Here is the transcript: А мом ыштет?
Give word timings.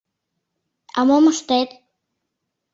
А 0.97 0.99
мом 1.07 1.25
ыштет? 1.31 1.69